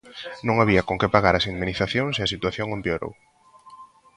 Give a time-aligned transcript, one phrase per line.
[0.47, 3.13] Non había con que pagar as indemnizacións e a situación empeorou.